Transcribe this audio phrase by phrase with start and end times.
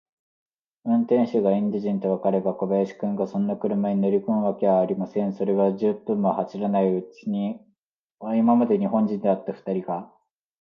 [0.83, 5.31] 運転手がインド人とわかれば、小林君がそんな車に乗りこむわけがありません。
[5.33, 7.61] それが、十分も走るか走らないうちに、
[8.35, 10.11] 今まで日本人であったふたりが、